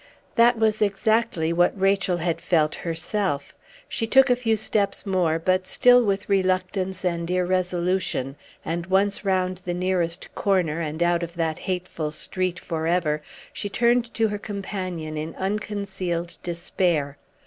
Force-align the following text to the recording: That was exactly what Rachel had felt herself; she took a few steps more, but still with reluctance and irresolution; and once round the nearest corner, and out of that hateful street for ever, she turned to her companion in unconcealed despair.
That 0.33 0.57
was 0.57 0.81
exactly 0.81 1.53
what 1.53 1.79
Rachel 1.79 2.17
had 2.17 2.41
felt 2.41 2.73
herself; 2.73 3.53
she 3.87 4.07
took 4.07 4.31
a 4.31 4.35
few 4.35 4.57
steps 4.57 5.05
more, 5.05 5.37
but 5.37 5.67
still 5.67 6.03
with 6.03 6.27
reluctance 6.27 7.05
and 7.05 7.29
irresolution; 7.29 8.35
and 8.65 8.87
once 8.87 9.23
round 9.23 9.57
the 9.63 9.75
nearest 9.75 10.33
corner, 10.33 10.79
and 10.81 11.03
out 11.03 11.21
of 11.21 11.35
that 11.35 11.59
hateful 11.69 12.09
street 12.09 12.57
for 12.59 12.87
ever, 12.87 13.21
she 13.53 13.69
turned 13.69 14.11
to 14.15 14.29
her 14.29 14.39
companion 14.39 15.17
in 15.17 15.35
unconcealed 15.35 16.39
despair. 16.41 17.19